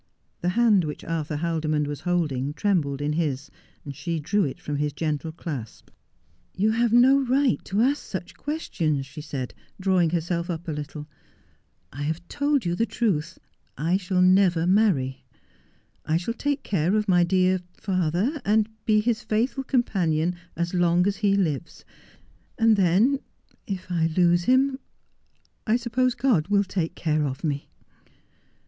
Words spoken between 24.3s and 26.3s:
him— I suppose